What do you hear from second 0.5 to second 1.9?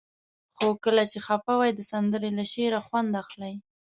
خو کله چې خفه وئ د